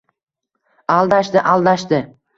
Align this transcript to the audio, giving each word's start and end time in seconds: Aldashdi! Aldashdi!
Aldashdi! 0.95 1.41
Aldashdi! 1.53 2.05